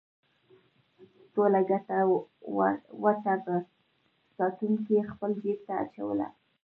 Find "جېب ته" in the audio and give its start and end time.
5.41-5.73